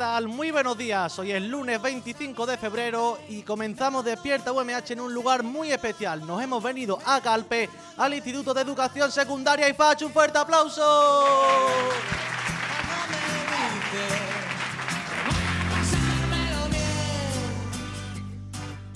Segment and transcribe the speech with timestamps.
[0.00, 0.28] tal?
[0.28, 1.18] Muy buenos días.
[1.18, 6.26] Hoy es lunes 25 de febrero y comenzamos Despierta UMH en un lugar muy especial.
[6.26, 7.68] Nos hemos venido a Calpe,
[7.98, 10.06] al Instituto de Educación Secundaria y Facho.
[10.06, 10.80] ¡Un fuerte aplauso!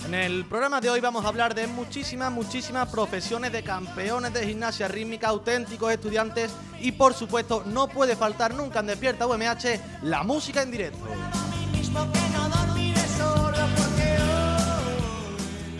[0.05, 4.45] En el programa de hoy vamos a hablar de muchísimas, muchísimas profesiones de campeones de
[4.45, 10.21] gimnasia rítmica, auténticos estudiantes y por supuesto no puede faltar nunca en Despierta UMH la
[10.21, 10.99] música en directo.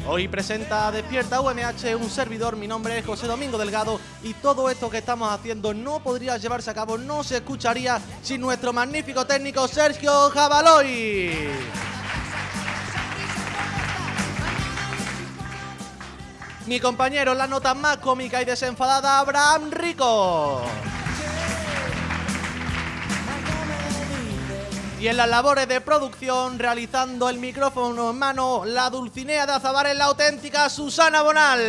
[0.08, 4.89] Hoy presenta Despierta UMH un servidor, mi nombre es José Domingo Delgado y todo esto
[4.89, 9.67] que estamos haciendo no podría llevarse a cabo, no se escucharía sin nuestro magnífico técnico
[9.67, 11.94] Sergio Jabaloy.
[16.67, 20.63] Mi compañero, la nota más cómica y desenfadada, Abraham Rico.
[24.99, 29.86] Y en las labores de producción, realizando el micrófono en mano, la Dulcinea de Azabar
[29.86, 31.61] en la auténtica Susana Bonal.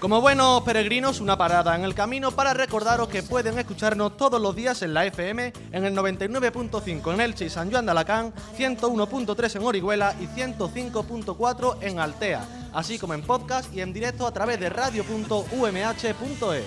[0.00, 4.54] Como buenos peregrinos, una parada en el camino para recordaros que pueden escucharnos todos los
[4.54, 9.56] días en la FM, en el 99.5 en Elche y San Juan de Alacán, 101.3
[9.56, 14.60] en Orihuela y 105.4 en Altea, así como en podcast y en directo a través
[14.60, 16.64] de radio.umh.es.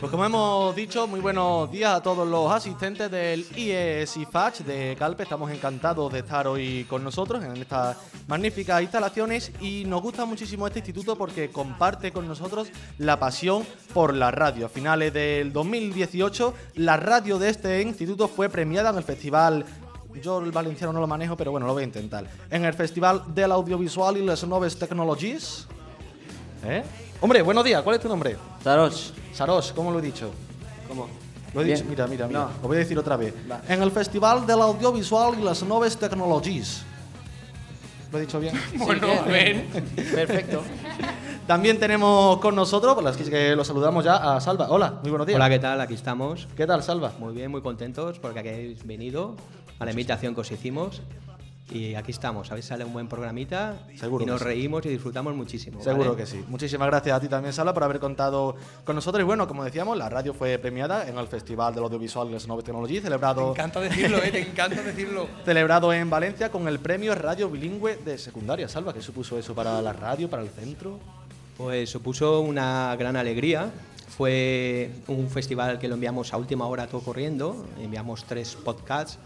[0.00, 4.96] Pues como hemos dicho, muy buenos días a todos los asistentes del IES IFACH de
[4.98, 5.24] Calpe.
[5.24, 10.66] Estamos encantados de estar hoy con nosotros en estas magníficas instalaciones y nos gusta muchísimo
[10.66, 14.66] este instituto porque comparte con nosotros la pasión por la radio.
[14.66, 19.66] A finales del 2018, la radio de este instituto fue premiada en el festival
[20.22, 22.24] yo el valenciano no lo manejo, pero bueno, lo voy a intentar.
[22.50, 25.68] En el Festival del Audiovisual y las Nuevas Technologies.
[26.64, 26.82] ¿Eh?
[27.20, 28.36] Hombre, buenos días, ¿cuál es tu nombre?
[28.62, 30.30] Saros, Saros, ¿cómo lo he dicho?
[30.88, 31.08] ¿cómo?
[31.54, 31.76] Lo he Bien.
[31.78, 32.40] dicho, mira, mira, mira.
[32.40, 32.50] No.
[32.62, 33.34] Lo voy a decir otra vez.
[33.50, 33.60] Va.
[33.68, 36.82] En el Festival del Audiovisual y las Nuevas Technologies.
[38.12, 38.54] ¿Lo he dicho bien?
[38.78, 39.66] Bueno, bien.
[40.14, 40.62] Perfecto.
[41.46, 44.68] También tenemos con nosotros, por las que que lo saludamos ya, a Salva.
[44.70, 45.36] Hola, muy buenos días.
[45.36, 45.80] Hola, ¿qué tal?
[45.80, 46.46] Aquí estamos.
[46.56, 47.12] ¿Qué tal, Salva?
[47.18, 49.34] Muy bien, muy contentos porque aquí habéis venido
[49.80, 51.02] a la invitación que os hicimos.
[51.70, 54.44] Y aquí estamos, a ver si sale un buen programita Seguro y nos sí.
[54.44, 55.80] reímos y disfrutamos muchísimo.
[55.80, 56.24] Seguro ¿vale?
[56.24, 56.44] que sí.
[56.48, 59.22] Muchísimas gracias a ti también, Salva, por haber contado con nosotros.
[59.22, 62.46] Y bueno, como decíamos, la radio fue premiada en el Festival del Audiovisual y las
[62.48, 65.28] Nuevas Technologies, celebrado, encanta decirlo, eh, te encanta decirlo.
[65.44, 68.68] celebrado en Valencia con el premio Radio Bilingüe de Secundaria.
[68.68, 70.98] Salva, ¿qué supuso eso para la radio, para el centro?
[71.56, 73.70] Pues supuso una gran alegría.
[74.08, 77.64] Fue un festival que lo enviamos a última hora todo corriendo.
[77.80, 79.18] Enviamos tres podcasts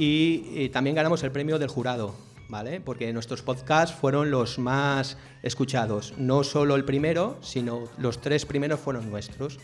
[0.00, 2.14] y, eh, también ganamos el premio del jurado,
[2.48, 2.80] ¿vale?
[2.80, 6.14] Porque nuestros podcasts fueron los más escuchados.
[6.16, 9.58] No solo el primero, sino los tres primeros fueron nuestros.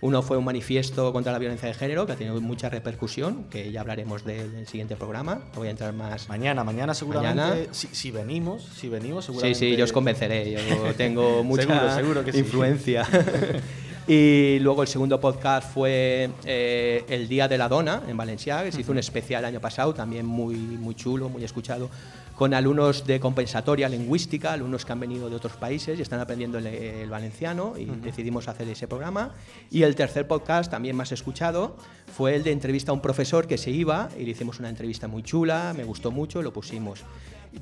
[0.00, 3.72] Uno fue un manifiesto contra la violencia de género, que ha tenido mucha repercusión, que
[3.72, 5.46] ya hablaremos del, del siguiente programa.
[5.54, 6.28] No voy a entrar más.
[6.28, 7.74] Mañana, mañana seguramente, Mañana.
[7.74, 9.58] Si, si venimos, si venimos Sí, seguramente...
[9.58, 10.52] sí, yo os convenceré.
[10.52, 12.94] Yo tengo mucha Seguro, seguro que sí.
[14.06, 18.72] y luego el segundo podcast fue eh, El Día de la Dona en Valencia, que
[18.72, 21.90] se hizo un especial el año pasado, también muy, muy chulo, muy escuchado,
[22.34, 26.58] con alumnos de compensatoria lingüística, alumnos que han venido de otros países y están aprendiendo
[26.58, 29.34] el, el valenciano y decidimos hacer ese programa.
[29.70, 31.76] Y el tercer podcast, también más escuchado,
[32.12, 35.06] fue el de entrevista a un profesor que se iba y le hicimos una entrevista
[35.06, 37.04] muy chula, me gustó mucho, lo pusimos.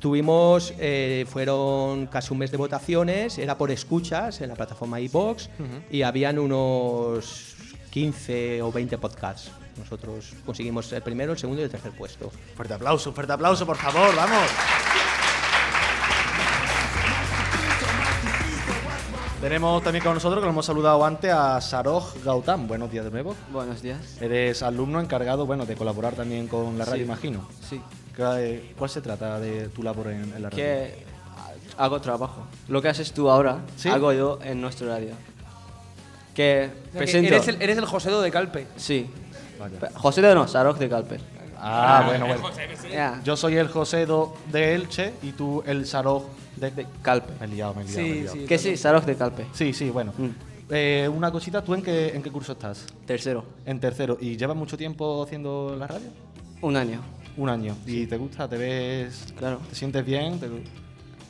[0.01, 5.49] Tuvimos, eh, fueron casi un mes de votaciones, era por escuchas en la plataforma iBox
[5.91, 7.55] y habían unos
[7.91, 9.51] 15 o 20 podcasts.
[9.79, 12.31] Nosotros conseguimos el primero, el segundo y el tercer puesto.
[12.55, 14.49] Fuerte aplauso, fuerte aplauso, por favor, vamos.
[19.41, 22.67] Tenemos también con nosotros, que lo hemos saludado antes, a Saroj Gautam.
[22.67, 23.37] Buenos días de nuevo.
[23.53, 24.21] Buenos días.
[24.21, 27.05] Eres alumno encargado, bueno, de colaborar también con la radio, Sí.
[27.05, 27.49] imagino.
[27.69, 27.81] Sí.
[28.19, 30.57] ¿Qué- ¿Cuál se trata de tu labor en, en la radio?
[30.57, 31.05] Que
[31.37, 32.43] ah, Hago trabajo.
[32.69, 33.89] Lo que haces tú ahora, ¿Sí?
[33.89, 35.15] hago yo en nuestro radio.
[36.35, 37.29] Que O sea, que presento.
[37.35, 38.67] eres, el, eres el Josedo de Calpe.
[38.77, 39.09] Sí.
[39.95, 41.19] José de no, Sarok de Calpe.
[41.61, 42.43] Ah, bueno, bueno.
[42.93, 43.21] Ya.
[43.25, 46.25] Yo soy el Josedo de Elche y tú el Saroj
[46.57, 46.71] de...
[46.71, 47.33] De Calpe.
[47.41, 48.35] Me he liado, me he liado, me he Sí, liado.
[48.37, 48.47] sí.
[48.47, 49.47] Que sí, Sarok de Calpe.
[49.53, 50.13] Sí, sí, bueno.
[50.17, 50.29] Mm.
[50.71, 52.85] Eh, una cosita, ¿tú en qué, en qué curso estás?
[53.07, 53.45] Tercero.
[53.67, 54.17] En tercero.
[54.21, 56.09] ¿Y llevas mucho tiempo haciendo la radio?
[56.61, 57.01] Un año.
[57.39, 57.75] Un año.
[57.87, 58.47] ¿Y te gusta?
[58.49, 59.33] ¿Te ves?
[59.39, 59.61] Claro.
[59.69, 60.39] ¿Te sientes bien?
[60.39, 60.49] ¿Te-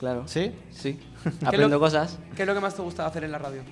[0.01, 0.27] Claro.
[0.29, 0.53] ¿Sí?
[0.71, 0.97] Sí.
[1.23, 2.19] ¿Qué es Aprendo lo- cosas.
[2.37, 3.63] ¿Qué es lo que más te gusta hacer en la radio?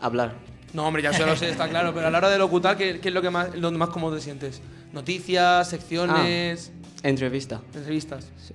[0.00, 0.34] Hablar.
[0.72, 2.98] No, hombre, ya se lo sé, está claro, pero a la hora de locutar, ¿qué,
[3.00, 4.60] qué es lo que más, donde más cómodo te sientes?
[4.92, 6.72] Noticias, secciones,
[7.02, 7.60] Entrevista.
[7.72, 8.28] entrevistas.
[8.38, 8.52] Sí.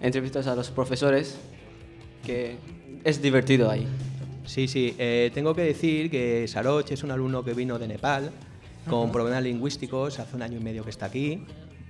[0.00, 1.36] Entrevistas a los profesores.
[2.24, 2.56] Que
[3.04, 3.86] es divertido ahí.
[4.44, 4.94] Sí, sí.
[4.98, 8.30] eh, tengo que decir que Saroch es un alumno que vino de Nepal
[8.88, 11.42] con problemas lingüísticos, hace un año y medio que está aquí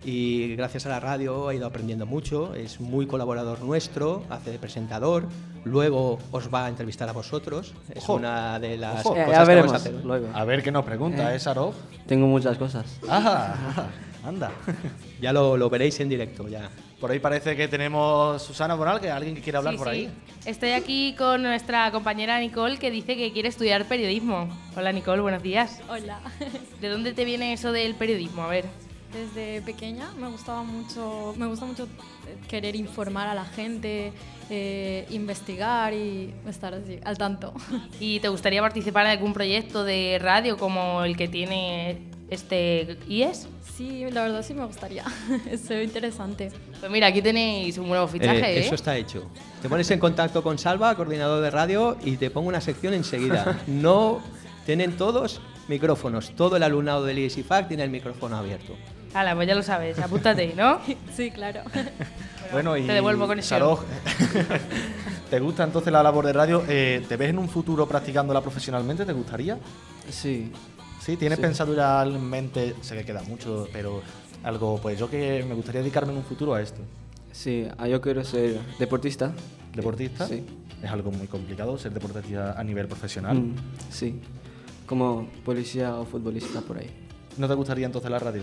[0.04, 4.58] y gracias a la radio ha ido aprendiendo mucho, es muy colaborador nuestro, hace de
[4.58, 5.26] presentador,
[5.64, 8.14] luego os va a entrevistar a vosotros, es Ojo.
[8.14, 9.16] una de las Ojo.
[9.16, 10.04] Eh, cosas ya que veremos vamos a hacer.
[10.04, 10.28] luego.
[10.34, 11.74] A ver qué nos pregunta, ¿eh, Saroj?
[12.06, 12.98] Tengo muchas cosas.
[13.08, 13.86] Ah,
[14.24, 14.50] anda.
[15.20, 16.68] Ya lo, lo veréis en directo, ya.
[17.00, 19.94] Por ahí parece que tenemos Susana Bonal, que alguien que quiere hablar Sí, por sí.
[19.94, 20.10] ahí.
[20.46, 24.48] Estoy aquí con nuestra compañera Nicole que dice que quiere estudiar periodismo.
[24.76, 25.80] Hola Nicole, buenos días.
[25.88, 26.20] Hola.
[26.80, 28.42] ¿De dónde te viene eso del periodismo?
[28.42, 28.64] A ver.
[29.14, 34.12] Desde pequeña me gustaba mucho, me gusta mucho eh, querer informar a la gente,
[34.50, 37.54] eh, investigar y estar así, al tanto.
[38.00, 43.48] ¿Y te gustaría participar en algún proyecto de radio como el que tiene este IES?
[43.76, 45.04] Sí, la verdad sí me gustaría.
[45.50, 46.50] es interesante.
[46.80, 48.66] Pues mira, aquí tenéis un nuevo fichaje, Eh, ¿eh?
[48.66, 49.30] Eso está hecho.
[49.62, 53.60] Te pones en contacto con Salva, coordinador de radio, y te pongo una sección enseguida.
[53.68, 54.20] No
[54.66, 56.32] tienen todos micrófonos.
[56.34, 58.74] Todo el alumnado del IESIFAC tiene el micrófono abierto.
[59.14, 60.80] Hala, pues ya lo sabes, apúntate, ¿no?
[61.16, 61.60] Sí, claro.
[62.52, 63.58] Bueno, y te devuelvo conexión.
[63.58, 63.80] Saroj,
[65.30, 66.62] ¿te gusta entonces la labor de radio?
[66.68, 69.04] Eh, ¿Te ves en un futuro practicándola profesionalmente?
[69.04, 69.58] ¿Te gustaría?
[70.08, 70.52] Sí.
[71.00, 71.42] Sí, ¿tienes Sí.
[71.42, 72.74] pensado ya en mente?
[72.82, 74.02] Sé que queda mucho, pero
[74.44, 76.80] algo, pues yo que me gustaría dedicarme en un futuro a esto.
[77.32, 79.32] Sí, ah, yo quiero ser deportista.
[79.74, 80.28] ¿Deportista?
[80.28, 80.44] Sí.
[80.82, 83.36] Es algo muy complicado ser deportista a nivel profesional.
[83.36, 83.54] Mm,
[83.90, 84.20] sí.
[84.86, 86.90] Como policía o futbolista por ahí.
[87.36, 88.42] ¿No te gustaría entonces la radio?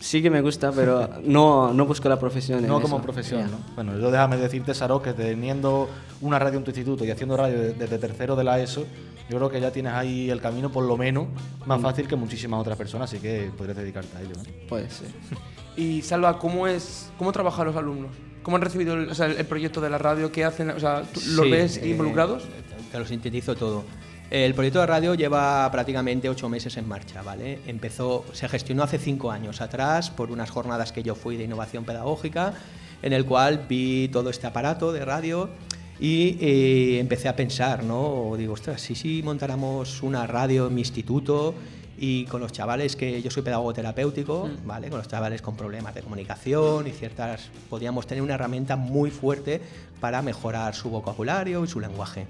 [0.00, 2.60] Sí que me gusta, pero no, no busco la profesión.
[2.60, 3.02] en No como eso.
[3.04, 3.50] profesión.
[3.50, 3.58] ¿no?
[3.74, 5.88] Bueno, yo déjame decirte, Saro, que teniendo
[6.22, 8.86] una radio en tu instituto y haciendo radio de- desde tercero de la ESO,
[9.28, 11.26] yo creo que ya tienes ahí el camino, por lo menos,
[11.66, 11.82] más Mm.
[11.82, 14.42] fácil que muchísimas otras personas, así que podrías dedicarte a ello, ¿no?
[14.68, 15.08] Puede ser.
[15.76, 18.10] Y Salva, ¿cómo es, cómo trabajan los alumnos?
[18.42, 20.32] ¿Cómo han recibido el, o sea, el- proyecto de la radio?
[20.32, 20.70] ¿Qué hacen?
[20.70, 22.42] O sea, ¿tú ¿los Sí, ves eh, involucrados?
[22.90, 23.84] Te lo sintetizo todo.
[24.30, 27.58] El proyecto de radio lleva prácticamente ocho meses en marcha, ¿vale?
[27.66, 31.84] Empezó, se gestionó hace cinco años atrás por unas jornadas que yo fui de innovación
[31.84, 32.54] pedagógica,
[33.02, 35.50] en el cual vi todo este aparato de radio
[35.98, 38.34] y eh, empecé a pensar, ¿no?
[38.38, 41.56] Digo, ostras, si sí montáramos una radio en mi instituto
[41.98, 44.90] y con los chavales que yo soy pedagogo terapéutico, ¿vale?
[44.90, 49.60] Con los chavales con problemas de comunicación y ciertas, podríamos tener una herramienta muy fuerte
[49.98, 52.28] para mejorar su vocabulario y su lenguaje.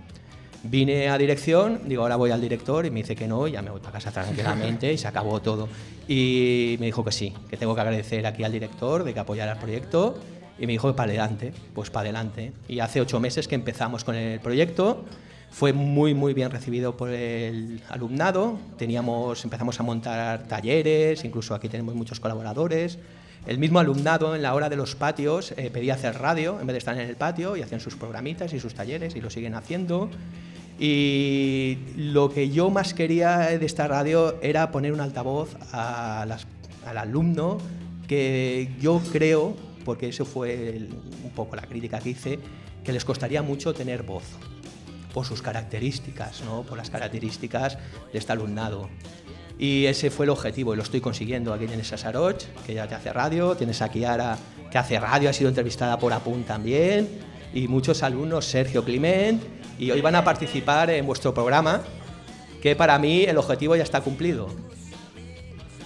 [0.62, 3.70] Vine a dirección, digo, ahora voy al director y me dice que no, ya me
[3.70, 5.68] voy para casa tranquilamente y se acabó todo.
[6.06, 9.52] Y me dijo que sí, que tengo que agradecer aquí al director de que apoyara
[9.52, 10.18] el proyecto
[10.58, 12.52] y me dijo que para adelante, pues para adelante.
[12.68, 15.04] Y hace ocho meses que empezamos con el proyecto,
[15.50, 21.68] fue muy muy bien recibido por el alumnado, teníamos, empezamos a montar talleres, incluso aquí
[21.68, 22.98] tenemos muchos colaboradores.
[23.46, 26.74] El mismo alumnado en la hora de los patios eh, pedía hacer radio en vez
[26.74, 29.54] de estar en el patio y hacían sus programitas y sus talleres y lo siguen
[29.54, 30.10] haciendo.
[30.82, 36.32] Y lo que yo más quería de esta radio era poner un altavoz al
[36.96, 37.58] alumno
[38.08, 40.88] que yo creo, porque eso fue
[41.22, 42.38] un poco la crítica que hice,
[42.82, 44.24] que les costaría mucho tener voz
[45.12, 46.62] por sus características, ¿no?
[46.62, 47.76] por las características
[48.10, 48.88] de este alumnado.
[49.58, 51.52] Y ese fue el objetivo y lo estoy consiguiendo.
[51.52, 54.38] Aquí tienes a Saroch, que ya te hace radio, tienes a Kiara,
[54.70, 57.06] que hace radio, ha sido entrevistada por Apun también,
[57.52, 61.80] y muchos alumnos, Sergio Climent, y hoy van a participar en vuestro programa,
[62.60, 64.48] que para mí el objetivo ya está cumplido.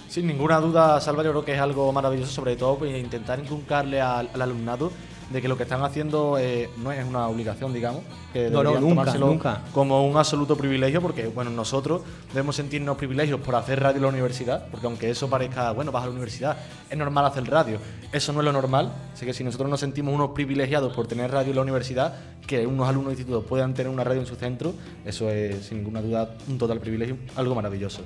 [0.09, 4.01] Sin ninguna duda, Salva, yo creo que es algo maravilloso, sobre todo pues, intentar inculcarle
[4.01, 4.91] al, al alumnado
[5.29, 8.79] de que lo que están haciendo eh, no es una obligación, digamos, que No, nunca,
[8.79, 9.61] tomárselo nunca.
[9.73, 12.01] como un absoluto privilegio, porque bueno, nosotros
[12.33, 16.03] debemos sentirnos privilegios por hacer radio en la universidad, porque aunque eso parezca, bueno, vas
[16.03, 16.57] a la universidad,
[16.89, 17.79] es normal hacer radio,
[18.11, 21.31] eso no es lo normal, así que si nosotros nos sentimos unos privilegiados por tener
[21.31, 22.13] radio en la universidad,
[22.45, 25.79] que unos alumnos de instituto puedan tener una radio en su centro, eso es sin
[25.79, 28.03] ninguna duda un total privilegio, algo maravilloso.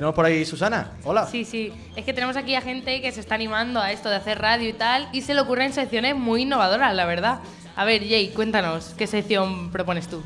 [0.00, 1.26] Tenemos por ahí Susana, hola.
[1.26, 1.70] Sí, sí.
[1.94, 4.66] Es que tenemos aquí a gente que se está animando a esto de hacer radio
[4.66, 7.40] y tal, y se le ocurren secciones muy innovadoras, la verdad.
[7.76, 10.22] A ver, Jay, cuéntanos, ¿qué sección propones tú?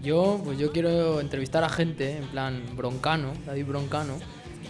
[0.00, 4.14] Yo, pues yo quiero entrevistar a gente, en plan broncano, David Broncano,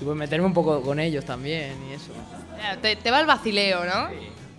[0.01, 2.11] y pues meterme un poco con ellos también y eso.
[2.83, 4.09] Te, te va el vacileo, ¿no?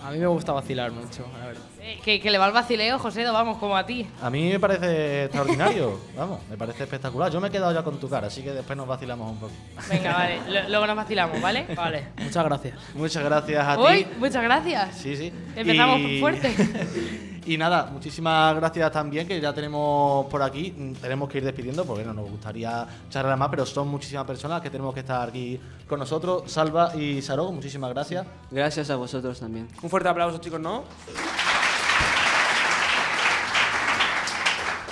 [0.04, 1.62] A mí me gusta vacilar mucho, la verdad.
[1.82, 4.08] Eh, Que, que le va el vacileo, José, vamos, como a ti.
[4.22, 7.30] A mí me parece extraordinario, vamos, me parece espectacular.
[7.32, 9.52] Yo me he quedado ya con tu cara, así que después nos vacilamos un poco.
[9.90, 10.40] Venga, vale,
[10.70, 11.66] luego nos vacilamos, ¿vale?
[11.76, 12.76] Vale, muchas gracias.
[12.96, 14.10] Muchas gracias a Uy, ti.
[14.20, 14.96] muchas gracias.
[14.98, 15.34] Sí, sí.
[15.56, 16.54] Empezamos Y- fuerte.
[17.50, 20.72] y nada, muchísimas gracias también, que ya tenemos por aquí.
[20.78, 24.62] Mm, Tenemos que ir despidiendo porque no nos gustaría charlar más, pero son muchísimas personas
[24.62, 26.44] que tenemos que estar aquí con nosotros.
[26.46, 28.28] Salva y Saro, muchísimas gracias.
[28.52, 29.68] Gracias a vosotros también.
[29.82, 30.84] Un fuerte aplauso, chicos, ¿no?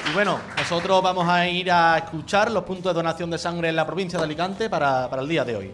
[0.09, 3.75] Y bueno, nosotros vamos a ir a escuchar los puntos de donación de sangre en
[3.75, 5.71] la provincia de Alicante para, para el día de hoy.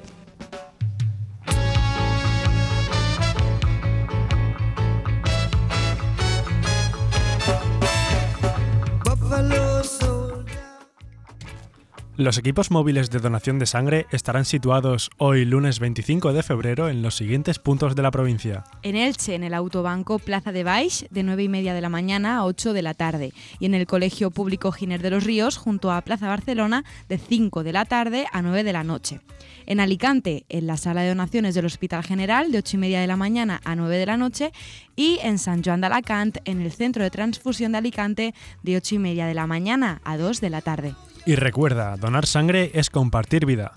[12.24, 17.02] Los equipos móviles de donación de sangre estarán situados hoy lunes 25 de febrero en
[17.02, 18.64] los siguientes puntos de la provincia.
[18.82, 22.38] En Elche, en el Autobanco Plaza de Baix, de 9 y media de la mañana
[22.38, 23.34] a 8 de la tarde.
[23.60, 27.62] Y en el Colegio Público Giner de los Ríos, junto a Plaza Barcelona, de 5
[27.62, 29.20] de la tarde a 9 de la noche.
[29.66, 33.08] En Alicante, en la Sala de Donaciones del Hospital General, de 8 y media de
[33.08, 34.54] la mañana a 9 de la noche.
[34.96, 38.96] Y en San Joan de Alacant, en el Centro de Transfusión de Alicante, de 8
[38.96, 40.96] y media de la mañana a 2 de la tarde.
[41.26, 43.74] Y recuerda, donar sangre es compartir vida.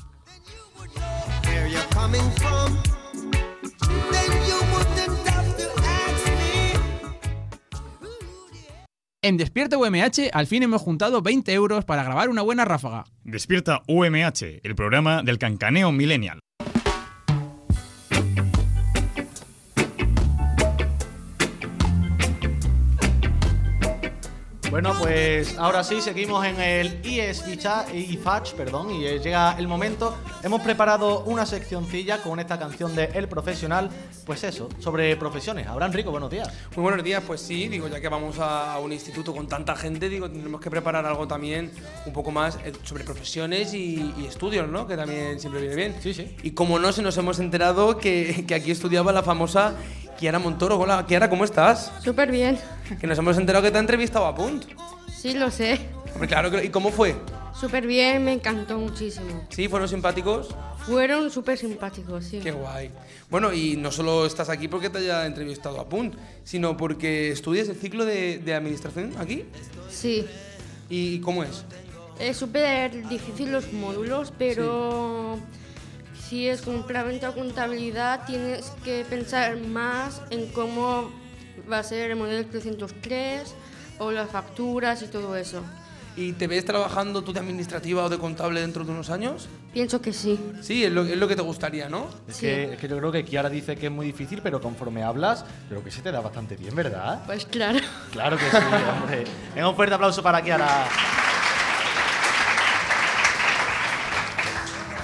[9.23, 13.05] En Despierta UMH al fin hemos juntado 20 euros para grabar una buena ráfaga.
[13.25, 16.41] Despierta UMH, el programa del cancaneo millennial.
[24.77, 30.15] Bueno, pues ahora sí, seguimos en el IFACH, perdón, y eh, llega el momento.
[30.43, 33.89] Hemos preparado una seccioncilla con esta canción de El Profesional,
[34.27, 35.67] pues eso, sobre profesiones.
[35.67, 36.53] Abraham Rico, buenos días.
[36.77, 40.11] Muy buenos días, pues sí, digo, ya que vamos a, un instituto con tanta gente,
[40.11, 41.71] digo, tenemos que preparar algo también
[42.05, 44.87] un poco más eh, sobre profesiones y, y estudios, ¿no?
[44.87, 45.97] Que también siempre viene bien.
[46.03, 46.37] Sí, sí.
[46.43, 49.75] Y como no, se nos hemos enterado que, que aquí estudiaba la famosa
[50.19, 50.79] Kiara Montoro.
[50.79, 51.93] Hola, Kiara, ¿cómo estás?
[52.03, 52.59] Súper bien.
[53.01, 54.65] Que nos hemos enterado que te ha entrevistado a Punt.
[55.15, 55.81] Sí, lo sé.
[56.13, 57.17] Hombre, claro, ¿y cómo fue?
[57.59, 59.47] Súper bien, me encantó muchísimo.
[59.51, 59.69] ¿Sí?
[59.69, 60.55] ¿Fueron simpáticos?
[60.87, 62.39] Fueron súper simpáticos, sí.
[62.43, 62.91] Qué guay.
[63.31, 67.69] Bueno, y no solo estás aquí porque te haya entrevistado a Punt, sino porque estudias
[67.69, 69.45] el ciclo de, de administración aquí.
[69.91, 70.27] Sí.
[70.89, 71.65] ¿Y cómo es?
[72.19, 75.39] Es súper difícil los módulos, pero
[76.29, 81.11] si es complemento a contabilidad tienes que pensar más en cómo
[81.71, 83.55] va a ser el modelo 303
[83.99, 85.63] o las facturas y todo eso.
[86.17, 89.49] ¿Y te ves trabajando tú de administrativa o de contable dentro de unos años?
[89.75, 90.41] Pienso que sí.
[90.63, 92.09] Sí, es lo, es lo que te gustaría, ¿no?
[92.27, 95.03] Es, que, es que yo creo que Kiara dice que es muy difícil, pero conforme
[95.03, 97.23] hablas, creo que se te da bastante bien, ¿verdad?
[97.27, 97.81] Pues claro.
[98.13, 98.57] Claro que sí,
[99.03, 99.25] hombre.
[99.55, 100.89] Venga, un fuerte aplauso para Kiara.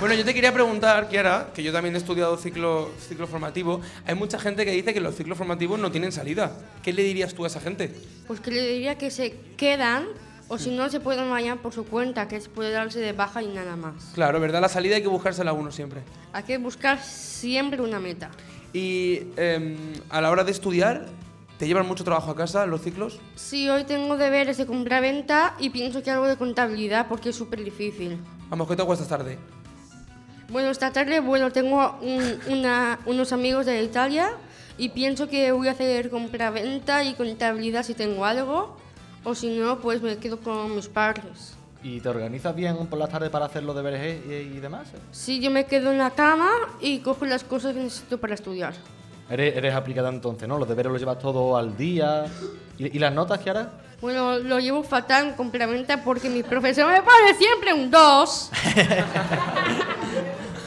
[0.02, 3.80] Bueno, yo te quería preguntar, Kiara, que yo también he estudiado ciclo, ciclo formativo.
[4.04, 6.56] Hay mucha gente que dice que los ciclos formativos no tienen salida.
[6.82, 7.94] ¿Qué le dirías tú a esa gente?
[8.26, 10.06] Pues que le diría que se quedan
[10.49, 13.44] o si no se pueden bañar por su cuenta, que se puede darse de baja
[13.44, 14.11] y nada más.
[14.12, 14.61] Claro, ¿verdad?
[14.61, 16.00] La salida hay que buscársela uno siempre.
[16.32, 18.32] Hay que buscar siempre una meta.
[18.73, 19.76] Y em,
[20.11, 21.06] a la hora de estudiar,
[21.59, 23.21] ¿te llevan mucho trabajo a casa los ciclos?
[23.37, 27.62] Sí, hoy tengo deberes de compra-venta y pienso que algo de contabilidad porque es súper
[27.62, 28.18] difícil.
[28.50, 29.38] Vamos, ¿qué te acuestas tarde?
[30.52, 34.30] Bueno, esta tarde, bueno, tengo un- una- unos amigos de Italia
[34.76, 38.76] y pienso que voy a hacer compra-venta y contabilidad si tengo algo
[39.25, 41.54] o si no, pues me quedo con mis padres.
[41.82, 44.88] ¿Y te organizas bien por las tardes para hacer los deberes y, y demás?
[45.11, 48.75] Sí, yo me quedo en la cama y cojo las cosas que necesito para estudiar.
[49.30, 50.59] Eres, eres aplicada entonces, ¿no?
[50.59, 52.26] Los deberes los llevas todo al día.
[52.78, 53.71] ¿Y, y las notas, Kiara?
[54.00, 58.50] Bueno, lo llevo fatal en compra-venta porque mi profesor me pone siempre un 2.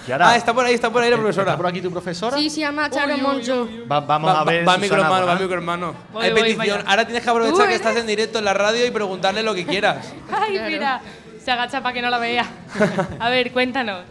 [0.05, 0.29] Kiara.
[0.29, 1.51] Ah, está por ahí, está por ahí la profesora.
[1.51, 2.37] ¿Está por aquí tu profesora?
[2.37, 3.67] Sí, se llama Charo Moncho.
[3.91, 4.61] Va- vamos Va- a ver.
[4.61, 5.41] Va, va Susana, microhermano, va ¿verdad?
[5.41, 5.95] microhermano.
[6.13, 6.77] Voy, Hay voy, petición.
[6.77, 6.83] vaya.
[6.89, 9.53] Ahora tienes que aprovechar que eres- estás en directo en la radio y preguntarle lo
[9.55, 10.13] que quieras.
[10.31, 11.01] Ay, mira,
[11.43, 12.45] se agacha para que no la vea.
[13.19, 14.03] A ver, cuéntanos.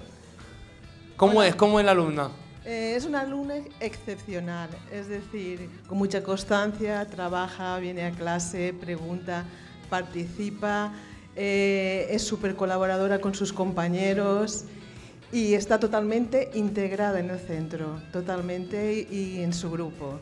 [1.17, 1.55] ¿Cómo es?
[1.55, 2.31] ¿Cómo es la alumna?
[2.65, 9.45] Eh, es una alumna excepcional, es decir, con mucha constancia, trabaja, viene a clase, pregunta,
[9.91, 10.93] participa,
[11.37, 14.65] eh, es súper colaboradora con sus compañeros
[15.35, 20.21] y está totalmente integrada en el centro, totalmente y, en su grupo.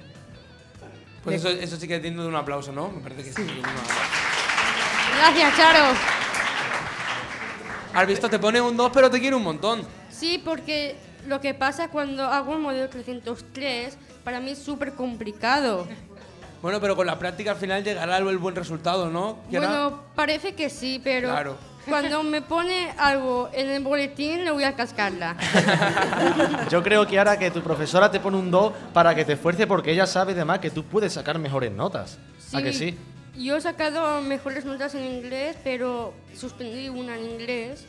[1.22, 2.88] Pues eso, eso sí que es digno de un aplauso, ¿no?
[2.88, 3.42] Me parece que sí.
[3.42, 3.92] aplauso.
[5.18, 5.94] Gracias, Charo.
[7.92, 9.82] Has visto, te pone un 2, pero te quiere un montón.
[10.10, 10.96] Sí, porque
[11.28, 15.86] lo que pasa cuando hago un modelo 303, para mí es súper complicado.
[16.62, 19.40] Bueno, pero con la práctica al final llegará el buen resultado, ¿no?
[19.50, 21.71] Bueno, parece que sí, pero Claro.
[21.88, 25.36] Cuando me pone algo en el boletín, le voy a cascarla.
[26.70, 29.66] Yo creo que ahora que tu profesora te pone un 2 para que te esfuerce
[29.66, 32.18] porque ella sabe además que tú puedes sacar mejores notas.
[32.52, 32.96] ¿A que sí?
[33.36, 37.86] Yo he sacado mejores notas en inglés, pero suspendí una en inglés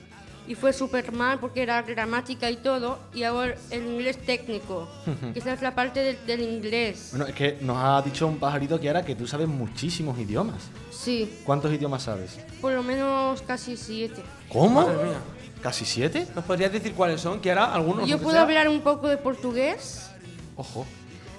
[0.47, 4.87] y fue súper mal porque era gramática y todo, y ahora el inglés técnico,
[5.33, 7.09] que esa es la parte del, del inglés.
[7.11, 10.57] Bueno, es que nos ha dicho un pajarito que ahora que tú sabes muchísimos idiomas.
[10.91, 12.37] Sí, ¿Cuántos idiomas sabes?
[12.61, 14.21] por lo menos casi siete.
[14.49, 14.81] ¿Cómo?
[14.85, 15.17] Madre mía.
[15.61, 16.27] ¿Casi siete?
[16.35, 17.73] ¿Nos podrías decir cuáles son, Kiara?
[17.73, 18.07] ¿Algunos?
[18.09, 18.41] Yo puedo sea?
[18.41, 20.09] hablar un poco de portugués,
[20.57, 20.85] Ojo.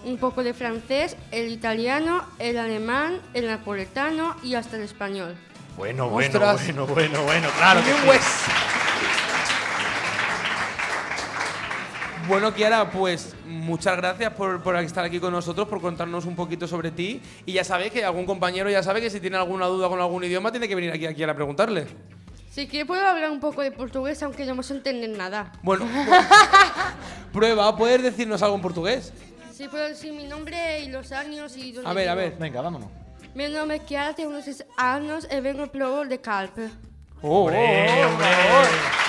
[0.04, 5.34] un poco de francés, el italiano, el alemán, el napoletano y hasta el español.
[5.76, 6.64] Bueno, bueno, Ostras.
[6.66, 7.96] bueno, bueno, bueno, claro que sí.
[12.26, 16.66] Bueno, Kiara, pues muchas gracias por, por estar aquí con nosotros, por contarnos un poquito
[16.66, 17.20] sobre ti.
[17.44, 20.24] Y ya sabéis que algún compañero ya sabe que si tiene alguna duda con algún
[20.24, 21.86] idioma tiene que venir aquí a Kiara a preguntarle.
[22.50, 25.52] Sí que puedo hablar un poco de portugués, aunque no me sé entender nada.
[25.62, 25.86] Bueno,
[27.32, 29.12] prueba, ¿puedes decirnos algo en portugués?
[29.52, 32.36] Sí, puedo decir mi nombre y los años y dónde A ver, a ver.
[32.38, 32.88] Venga, vámonos.
[33.34, 36.70] Mi nombre es Chiara, tengo unos 6 años y vengo del de Calpe.
[37.20, 39.03] Oh, Hombre, oh, oh, hombre.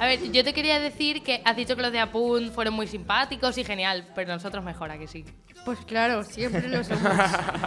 [0.00, 2.86] A ver, yo te quería decir que has dicho que los de Apunt fueron muy
[2.86, 5.24] simpáticos y genial, pero nosotros mejor, ¿a que sí?
[5.62, 7.02] Pues claro, siempre lo somos.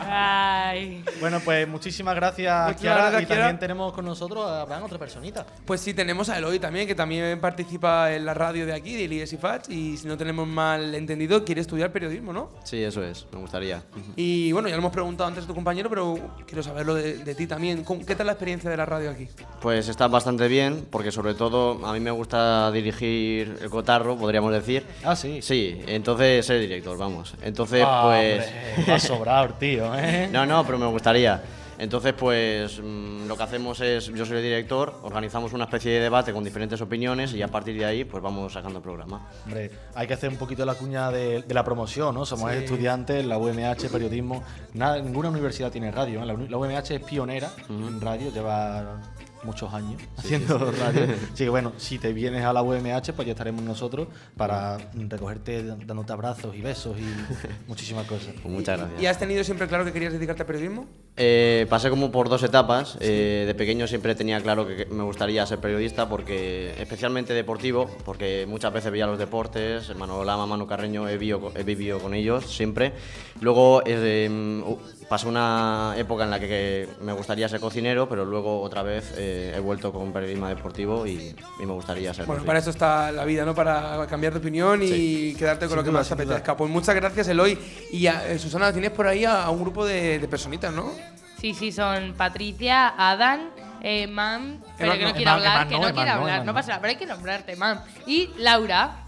[0.08, 1.04] Ay.
[1.20, 3.02] Bueno, pues muchísimas gracias, Muchas Kiara.
[3.04, 3.42] gracias, y Kiara.
[3.44, 5.46] también tenemos con nosotros a Abraham, otra personita.
[5.64, 9.06] Pues sí, tenemos a Eloy también, que también participa en la radio de aquí, de
[9.06, 12.50] Elias y Fach, y si no tenemos mal entendido, quiere estudiar periodismo, ¿no?
[12.64, 13.84] Sí, eso es, me gustaría.
[14.16, 16.18] Y bueno, ya lo hemos preguntado antes a tu compañero, pero
[16.48, 17.84] quiero saberlo de, de ti también.
[17.84, 19.28] ¿Cómo- ¿Qué tal la experiencia de la radio aquí?
[19.62, 22.23] Pues está bastante bien, porque sobre todo a mí me gusta
[22.72, 24.84] dirigir el cotarro, podríamos decir.
[25.04, 25.42] Ah, sí.
[25.42, 27.34] Sí, entonces ser director, vamos.
[27.42, 28.50] Entonces, Ah, pues.
[28.78, 30.30] hombre, sobrado tío, ¿eh?
[30.32, 31.42] no, no, pero me gustaría.
[31.80, 36.00] Entonces, pues mm, lo que hacemos es, yo soy el director, organizamos una especie de
[36.02, 39.28] debate con diferentes opiniones y a partir de ahí, pues vamos sacando el programa.
[39.46, 42.26] Hombre, hay que hacer un poquito la cuña de, de la promoción, ¿no?
[42.28, 42.60] Somos Sí.
[42.60, 44.44] estudiantes, la UMH, periodismo.
[44.76, 46.22] Nada, ninguna universidad tiene radio.
[46.22, 46.26] ¿eh?
[46.28, 49.02] La, la UMH es pionera en radio, lleva
[49.44, 51.08] muchos años haciendo radio.
[51.34, 55.64] Así que bueno, si te vienes a la UMH, pues ya estaremos nosotros para recogerte
[55.64, 57.04] dándote abrazos y besos y
[57.68, 58.34] muchísimas cosas.
[58.42, 59.02] Pues muchas gracias.
[59.02, 60.88] ¿Y has tenido siempre claro que querías dedicarte al periodismo?
[61.16, 62.98] Eh, pasé como por dos etapas.
[63.00, 68.46] Eh, de pequeño siempre tenía claro que me gustaría ser periodista, porque especialmente deportivo, porque
[68.48, 69.96] muchas veces veía los deportes.
[69.96, 72.94] Manolo Lama, Manu Carreño, he vivido, he vivido con ellos siempre.
[73.42, 74.30] Luego eh,
[74.66, 74.78] uh,
[75.08, 79.14] pasé una época en la que, que me gustaría ser cocinero, pero luego otra vez
[79.34, 83.12] eh, he vuelto con periodismo deportivo y, y me gustaría ser Bueno, para eso está
[83.12, 83.56] la vida, ¿no?
[83.56, 85.36] Para cambiar de opinión y Sí.
[85.38, 86.56] quedarte con Sin lo que duda, más te apetezca.
[86.58, 87.58] Pues muchas gracias, Eloy.
[87.92, 90.92] Y a- eh, Susana, tienes por ahí a, a un grupo de, de personitas, ¿no?
[91.40, 93.50] Sí, sí, son Patricia, Adán,
[93.82, 96.10] eh, Mam, pero Eman que no no, quiere hablar, Eman que no, no Eman quiere
[96.12, 96.54] hablar, no.
[96.54, 97.80] pasa nada, pero hay que nombrarte, Mam.
[98.06, 99.04] Y Laura.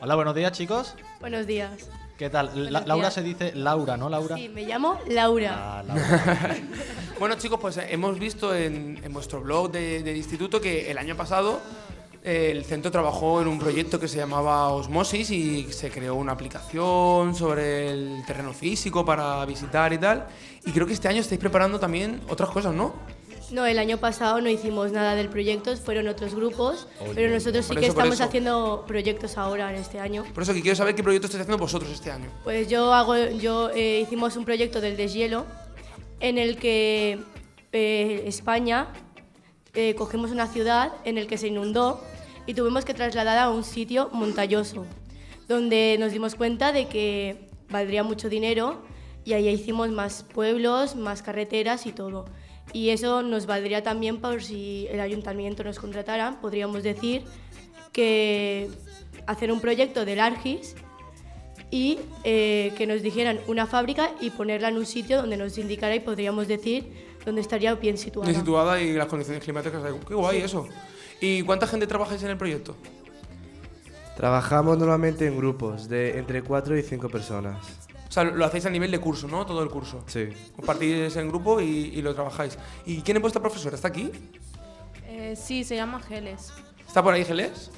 [0.00, 0.94] Hola, buenos días, chicos.
[1.20, 1.88] Buenos días.
[2.18, 2.72] ¿Qué tal?
[2.72, 4.36] La- Laura se dice Laura, ¿no, Laura?
[4.36, 5.78] Sí, me llamo Laura.
[5.78, 6.56] Ah, Laura.
[7.18, 10.98] Bueno, chicos, pues eh, hemos visto en, en vuestro blog de- del instituto que el
[10.98, 11.60] año pasado
[12.24, 16.32] eh, el centro trabajó en un proyecto que se llamaba Osmosis y se creó una
[16.32, 20.26] aplicación sobre el terreno físico para visitar y tal.
[20.66, 22.94] Y creo que este año estáis preparando también otras cosas, ¿no?
[23.50, 27.64] No, el año pasado no hicimos nada del proyecto, fueron otros grupos, Oye, pero nosotros
[27.66, 30.24] sí que eso, estamos haciendo proyectos ahora en este año.
[30.34, 32.30] Por eso que quiero saber qué proyecto estáis haciendo vosotros este año.
[32.42, 35.44] Pues yo hago, yo eh, hicimos un proyecto del deshielo
[36.20, 37.18] en el que
[37.72, 38.88] eh, España
[39.74, 42.00] eh, cogimos una ciudad en el que se inundó
[42.46, 44.86] y tuvimos que trasladar a un sitio montañoso,
[45.48, 48.82] donde nos dimos cuenta de que valdría mucho dinero
[49.24, 52.26] y ahí hicimos más pueblos, más carreteras y todo.
[52.72, 57.22] Y eso nos valdría también por si el ayuntamiento nos contratara, podríamos decir
[57.92, 58.68] que
[59.26, 60.74] hacer un proyecto del Argis
[61.70, 65.94] y eh, que nos dijeran una fábrica y ponerla en un sitio donde nos indicara
[65.94, 68.28] y podríamos decir dónde estaría bien situada.
[68.28, 69.82] Bien situada y las condiciones climáticas.
[70.06, 70.66] Qué guay eso.
[71.20, 72.76] ¿Y cuánta gente trabajáis en el proyecto?
[74.16, 77.83] Trabajamos normalmente en grupos de entre 4 y 5 personas.
[78.14, 79.44] O sea, lo hacéis a nivel de curso, ¿no?
[79.44, 80.04] Todo el curso.
[80.06, 80.28] Sí.
[80.54, 82.56] Compartís en grupo y, y lo trabajáis.
[82.86, 83.74] ¿Y quién es vuestra profesora?
[83.74, 84.12] ¿Está aquí?
[85.08, 86.52] Eh, sí, se llama Geles.
[86.86, 87.72] ¿Está por ahí, Geles?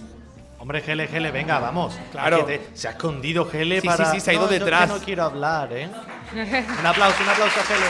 [0.59, 1.99] Hombre, Gele, Gele, venga, vamos.
[2.13, 2.37] Claro.
[2.41, 4.05] Es que te- se ha escondido Gele Sí, para.
[4.05, 4.91] sí, sí, se ha ido No, yo detrás.
[4.93, 5.89] que no quiero hablar, ¿eh?
[6.81, 7.87] Un aplauso, un aplauso a Gele.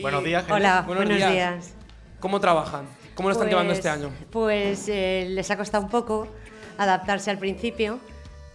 [0.00, 0.54] Buenos días, Gele.
[0.56, 1.30] Hola, Buenos buenos días.
[1.32, 1.74] días.
[2.18, 2.86] ¿Cómo trabajan?
[3.14, 4.10] ¿Cómo lo están Pues- llevando este año?
[4.32, 6.26] Pues eh, les ha costado un poco
[6.80, 8.00] adaptarse al principio,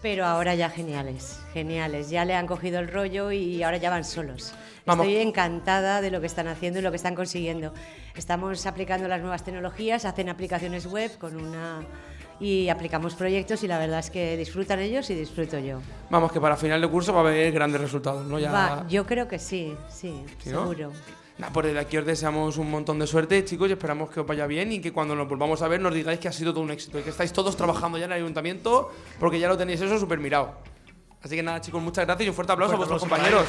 [0.02, 2.10] pero ahora ya geniales, geniales.
[2.10, 4.52] Ya le han cogido el rollo y ahora ya van solos.
[4.84, 5.06] Vamos.
[5.06, 7.72] Estoy encantada de lo que están haciendo y lo que están consiguiendo.
[8.16, 11.86] Estamos aplicando las nuevas tecnologías, hacen aplicaciones web con una
[12.40, 15.78] y aplicamos proyectos y la verdad es que disfrutan ellos y disfruto yo.
[16.10, 18.40] Vamos, que para final de curso va a haber grandes resultados, ¿no?
[18.40, 18.50] Ya...
[18.50, 20.74] Va, yo creo que sí, sí, ¿Sí, no?
[21.38, 24.26] Nah, pues desde aquí os deseamos un montón de suerte, chicos, y esperamos que os
[24.26, 26.62] vaya bien y que cuando nos volvamos a ver nos digáis que ha sido todo
[26.62, 29.80] un éxito y que estáis todos trabajando ya en el ayuntamiento porque ya lo tenéis
[29.82, 30.54] eso súper mirado.
[31.22, 33.46] Así que nada, chicos, muchas gracias y un fuerte aplauso a vuestros compañeros.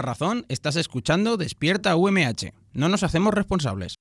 [0.00, 2.54] Alguna razón estás escuchando Despierta UMH.
[2.72, 3.96] No nos hacemos responsables.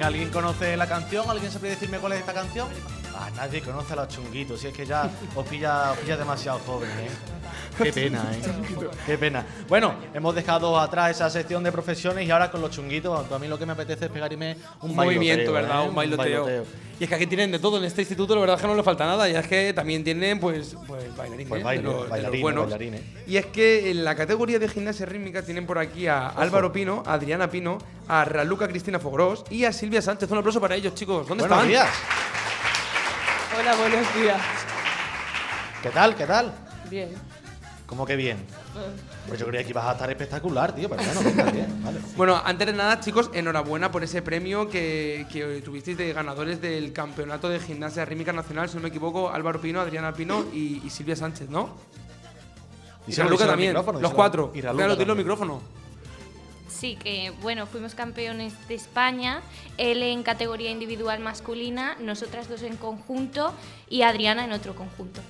[0.00, 1.28] ¿alguien conoce la canción?
[1.28, 2.68] ¿Alguien sabe decirme cuál es esta canción?
[3.22, 6.58] Ah, nadie conoce a los chunguitos, si es que ya os pilla, os pilla demasiado
[6.60, 7.10] joven, ¿eh?
[7.82, 8.40] Qué pena, ¿eh?
[9.04, 9.44] Qué pena.
[9.68, 13.46] Bueno, hemos dejado atrás esa sección de profesiones y ahora con los chunguitos, a mí
[13.46, 15.84] lo que me apetece es pegarme un, Un movimiento, ¿verdad?
[15.84, 15.88] ¿eh?
[15.90, 16.64] Un bailoteo.
[16.98, 18.74] Y es que aquí tienen de todo en este instituto, la verdad es que no
[18.74, 19.28] le falta nada.
[19.28, 21.48] Y es que también tienen, pues, pues bailarines.
[21.48, 23.02] Pues de baile, los- de los bailarines.
[23.26, 27.02] Y es que en la categoría de gimnasia rítmica tienen por aquí a Álvaro Pino,
[27.06, 27.76] a Adriana Pino,
[28.08, 30.30] a Raluca Cristina Fogros y a Silvia Sánchez.
[30.30, 31.26] Un aplauso para ellos, chicos.
[31.28, 31.68] ¿Dónde Buenos están?
[31.68, 31.88] días.
[33.60, 34.40] Hola, buenos días.
[35.82, 36.14] ¿Qué tal?
[36.16, 36.50] ¿Qué tal?
[36.88, 37.10] Bien.
[37.84, 38.38] ¿Cómo que bien?
[39.28, 42.00] Pues yo creía que ibas a estar espectacular, tío, pero bueno, venga, bien, vale.
[42.16, 46.94] Bueno, antes de nada, chicos, enhorabuena por ese premio que, que tuvisteis de ganadores del
[46.94, 50.88] Campeonato de Gimnasia Rítmica Nacional, si no me equivoco, Álvaro Pino, Adriana Pino y, y
[50.88, 51.68] Silvia Sánchez, ¿no?
[53.06, 54.52] Y Raluca también, los cuatro.
[54.54, 55.60] Y Raluca Claro, dilo al también.
[56.80, 59.42] Sí, que bueno, fuimos campeones de España,
[59.76, 63.52] él en categoría individual masculina, nosotras dos en conjunto
[63.90, 65.20] y Adriana en otro conjunto.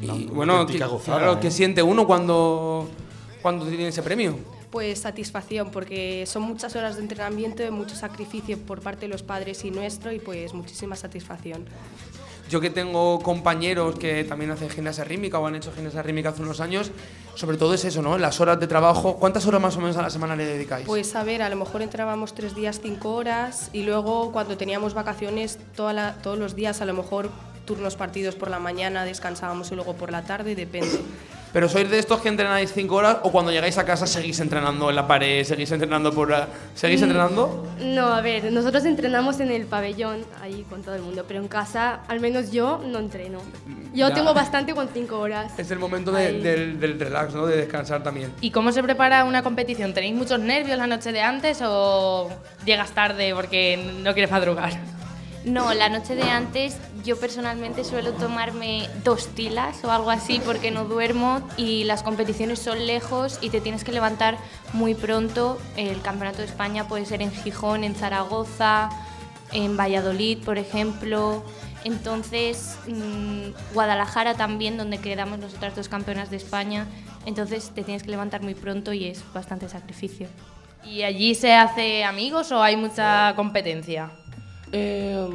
[0.00, 2.88] Y bueno, que, claro, ¿qué siente uno cuando,
[3.42, 4.40] cuando tiene ese premio?
[4.72, 9.64] Pues satisfacción, porque son muchas horas de entrenamiento, mucho sacrificio por parte de los padres
[9.64, 11.64] y nuestro, y pues muchísima satisfacción.
[12.48, 16.40] Yo que tengo compañeros que también hacen gimnasia rítmica o han hecho gimnasia rítmica hace
[16.42, 16.90] unos años,
[17.34, 18.16] sobre todo es eso, ¿no?
[18.16, 19.16] Las horas de trabajo.
[19.16, 20.86] ¿Cuántas horas más o menos a la semana le dedicáis?
[20.86, 24.94] Pues a ver, a lo mejor entrábamos tres días, cinco horas, y luego cuando teníamos
[24.94, 27.28] vacaciones, toda todos los días, a lo mejor
[27.66, 31.00] turnos partidos por la mañana, descansábamos y luego por la tarde, depende.
[31.52, 34.90] ¿Pero sois de estos que entrenáis cinco horas o cuando llegáis a casa seguís entrenando
[34.90, 36.30] en la pared, seguís entrenando por...
[36.30, 37.04] la- ¿Seguís Mm.
[37.04, 37.66] entrenando?
[37.80, 41.48] No, a ver, nosotros entrenamos en el pabellón, ahí con todo el mundo, pero en
[41.48, 43.38] casa, al menos yo, no entreno.
[43.94, 44.14] Yo Ya.
[44.14, 45.58] tengo bastante con cinco horas.
[45.58, 47.46] Es el momento de- del, del relax, ¿no?
[47.46, 48.30] De descansar también.
[48.42, 49.94] ¿Y cómo se prepara una competición?
[49.94, 52.28] ¿Tenéis muchos nervios la noche de antes o
[52.66, 54.72] llegas tarde porque no quieres madrugar?
[55.44, 60.70] No, la noche de antes yo personalmente suelo tomarme dos tilas o algo así porque
[60.70, 64.36] no duermo y las competiciones son lejos y te tienes que levantar
[64.72, 65.58] muy pronto.
[65.76, 68.90] El Campeonato de España puede ser en Gijón, en Zaragoza,
[69.52, 71.44] en Valladolid, por ejemplo.
[71.84, 76.86] Entonces, mm, Guadalajara también, donde quedamos nosotras dos campeonas de España.
[77.24, 80.28] Entonces te tienes que levantar muy pronto y es bastante sacrificio.
[80.84, 84.10] ¿Y allí se hace amigos o hay mucha competencia?
[84.72, 85.26] Eh,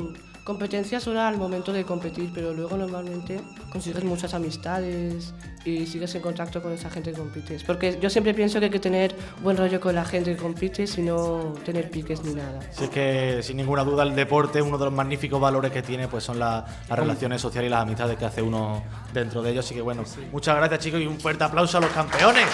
[0.44, 3.40] competencia solo al momento de competir, pero luego normalmente
[3.72, 7.64] consigues muchas amistades y sigues en contacto con esa gente que compites.
[7.64, 10.98] Porque yo siempre pienso que hay que tener buen rollo con la gente que compites
[10.98, 12.60] y no tener piques ni nada.
[12.72, 16.10] Si es que sin ninguna duda el deporte, uno de los magníficos valores que tiene,
[16.10, 19.64] pues son la- las relaciones sociales y las amistades que hace uno dentro de ellos.
[19.66, 22.48] Así que bueno, muchas gracias chicos y un fuerte aplauso a los campeones.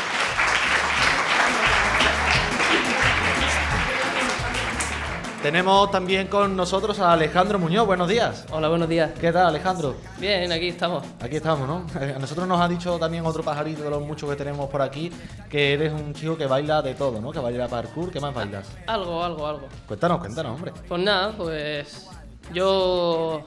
[5.41, 7.86] Tenemos también con nosotros a Alejandro Muñoz.
[7.88, 8.45] Buenos días.
[8.52, 9.12] Hola, buenos días.
[9.21, 9.95] ¿Qué tal, Alejandro?
[10.19, 11.06] Bien, aquí estamos.
[11.21, 11.86] Aquí estamos, ¿no?
[12.02, 14.82] Eh, A nosotros nos ha dicho también otro pajarito de los muchos que tenemos por
[14.82, 15.10] aquí
[15.49, 17.32] que eres un chico que baila de todo, ¿no?
[17.32, 18.12] Que baila parkour.
[18.12, 18.67] ¿Qué más bailas?
[18.86, 19.67] Algo, algo, algo.
[19.88, 20.73] Cuéntanos, cuéntanos, hombre.
[20.88, 22.08] Pues nada, pues
[22.54, 23.41] yo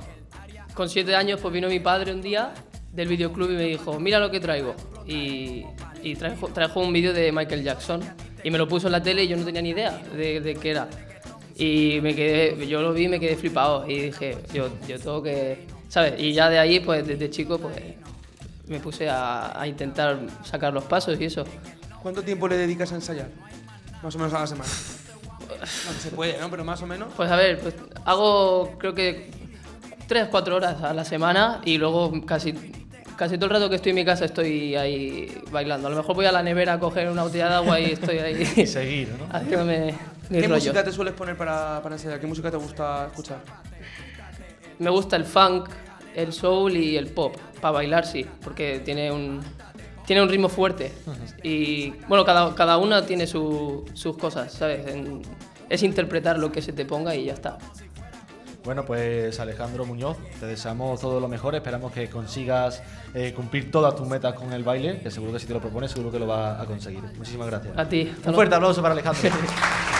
[0.72, 2.55] con siete años pues vino mi padre un día
[2.90, 4.74] del videoclub y me dijo, mira lo que traigo.
[5.07, 5.66] Y,
[6.02, 8.00] y trajo, trajo un vídeo de Michael Jackson
[8.42, 10.55] y me lo puso en la tele y yo no tenía ni idea de, de
[10.55, 10.88] qué era.
[11.57, 15.23] Y me quedé, yo lo vi y me quedé flipado y dije, yo, yo tengo
[15.23, 16.15] que, ¿sabes?
[16.19, 17.77] Y ya de ahí, pues desde chico, pues
[18.67, 21.45] me puse a, a intentar sacar los pasos y eso.
[22.03, 23.29] ¿Cuánto tiempo le dedicas a ensayar?
[24.03, 24.71] Más o menos a la semana.
[25.87, 26.51] No que se puede, ¿no?
[26.51, 27.09] Pero más o menos.
[27.17, 29.31] Pues a ver, pues hago creo que
[30.09, 32.53] 3, 4 horas a la semana y luego casi,
[33.17, 35.87] casi todo el rato que estoy en mi casa estoy ahí bailando.
[35.87, 38.19] A lo mejor voy a la nevera a coger una botella de agua y estoy
[38.19, 38.53] ahí.
[38.57, 39.27] Y seguir, ¿no?
[39.33, 39.95] Haciéndome
[40.33, 40.55] mi ¿Qué rollo.
[40.61, 42.18] música te sueles poner para, para ensayar?
[42.21, 43.40] ¿Qué música te gusta escuchar?
[44.79, 45.68] Me gusta el funk,
[46.14, 47.37] el soul y el pop.
[47.61, 49.40] Para bailar sí, porque tiene un,
[50.07, 50.92] tiene un ritmo fuerte.
[51.42, 54.87] Y bueno, cada, cada una tiene su- sus cosas, ¿sabes?
[54.87, 55.23] En-
[55.68, 57.59] es interpretar lo que se te ponga y ya está.
[58.64, 61.55] Bueno, pues Alejandro Muñoz, te deseamos todo lo mejor.
[61.57, 62.83] Esperamos que consigas
[63.14, 65.90] eh, cumplir todas tus metas con el baile, que seguro que si te lo propones,
[65.90, 67.03] seguro que lo vas a conseguir.
[67.16, 67.77] Muchísimas gracias.
[67.77, 68.12] A ti.
[68.25, 69.31] Un fuerte aplauso para Alejandro.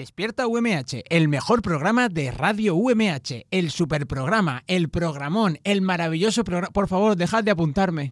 [0.00, 6.72] Despierta UMH, el mejor programa de Radio UMH, el superprograma, el programón, el maravilloso programa.
[6.72, 8.10] Por favor, dejad de apuntarme.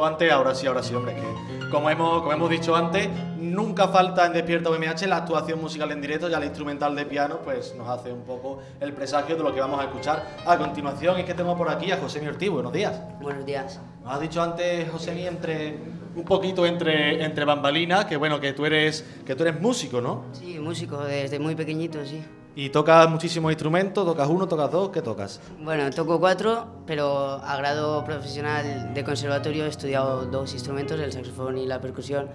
[0.00, 3.08] Dicho antes, ahora sí, ahora sí, hombre, que como hemos, como hemos dicho antes,
[3.38, 7.40] nunca falta en Despierta UMH la actuación musical en directo, ya la instrumental de piano,
[7.44, 11.18] pues nos hace un poco el presagio de lo que vamos a escuchar a continuación.
[11.18, 13.00] Y es que tenemos por aquí a José Ortiz, buenos días.
[13.20, 13.78] Buenos días.
[14.02, 15.78] Nos has dicho antes, José entre
[16.16, 20.24] un poquito entre, entre bambalinas, que bueno, que tú eres, que tú eres músico, ¿no?
[20.32, 22.22] Sí, músico desde muy pequeñito, sí.
[22.56, 25.40] Y tocas muchísimos instrumentos, tocas uno, tocas dos, ¿qué tocas?
[25.60, 31.58] Bueno, toco cuatro, pero a grado profesional de conservatorio he estudiado dos instrumentos, el saxofón
[31.58, 32.28] y la percusión.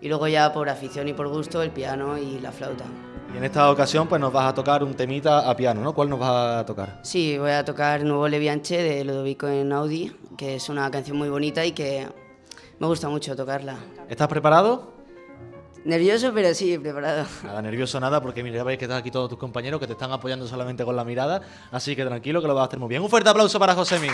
[0.00, 2.84] Y luego ya por afición y por gusto el piano y la flauta.
[3.34, 5.94] Y en esta ocasión pues nos vas a tocar un temita a piano, ¿no?
[5.94, 7.00] ¿Cuál nos vas a tocar?
[7.02, 11.64] Sí, voy a tocar Nuevo Levianche de Ludovico Einaudi, que es una canción muy bonita
[11.64, 12.08] y que
[12.78, 13.76] me gusta mucho tocarla.
[14.08, 14.89] ¿Estás preparado?
[15.84, 17.26] Nervioso, pero sí, preparado.
[17.42, 19.94] Nada, nervioso nada, porque mira, ya veis que están aquí todos tus compañeros que te
[19.94, 21.40] están apoyando solamente con la mirada,
[21.70, 23.02] así que tranquilo que lo vas a hacer muy bien.
[23.02, 24.08] Un fuerte aplauso para Josemi.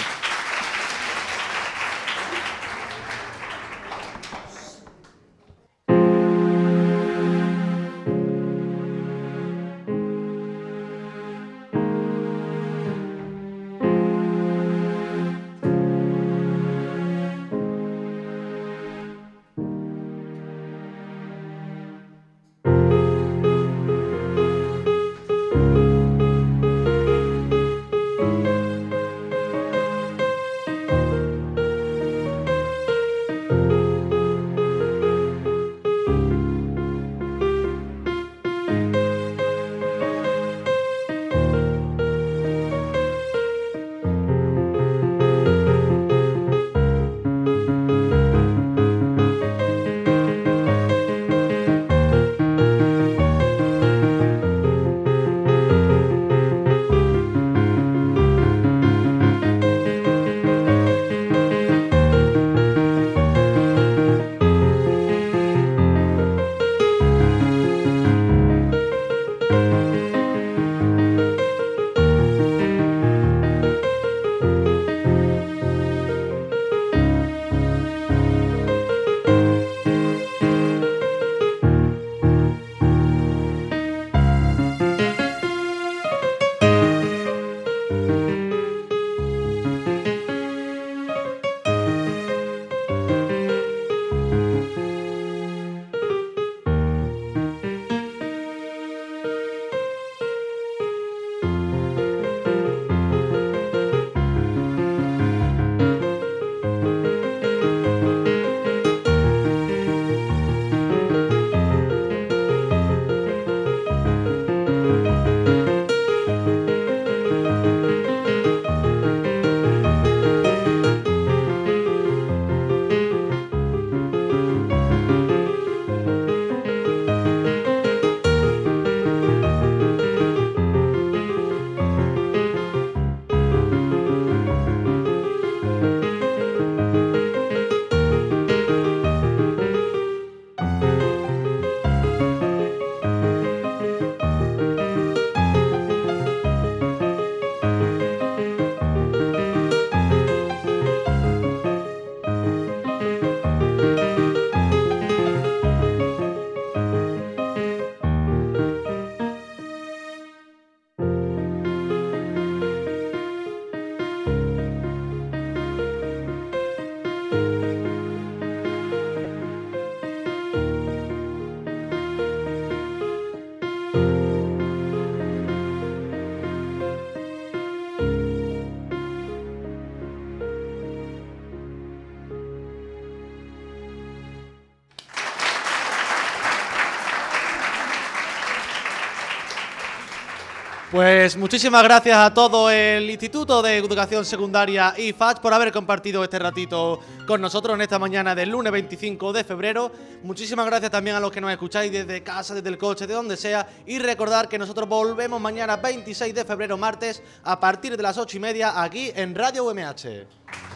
[190.96, 196.38] Pues muchísimas gracias a todo el Instituto de Educación Secundaria IFACH por haber compartido este
[196.38, 199.92] ratito con nosotros en esta mañana del lunes 25 de febrero.
[200.22, 203.36] Muchísimas gracias también a los que nos escucháis desde casa, desde el coche, de donde
[203.36, 203.68] sea.
[203.84, 208.34] Y recordar que nosotros volvemos mañana 26 de febrero, martes, a partir de las 8
[208.34, 210.75] y media aquí en Radio UMH.